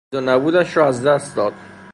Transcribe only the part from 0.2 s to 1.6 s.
و نبودش را از دست داد.